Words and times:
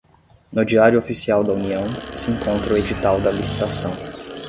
No 0.51 0.65
diário 0.65 0.97
oficial 0.97 1.43
da 1.43 1.53
União, 1.53 1.85
se 2.15 2.31
encontra 2.31 2.73
o 2.73 2.75
edital 2.77 3.21
da 3.21 3.29
licitação 3.29 3.91